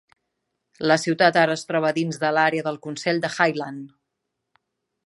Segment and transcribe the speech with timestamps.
[0.91, 3.87] La ciutat ara es troba dins de l'àrea del consell de Highland.